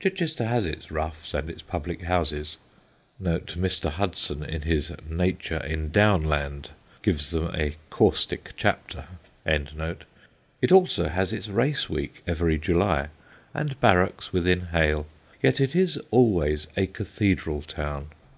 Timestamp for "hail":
14.68-15.06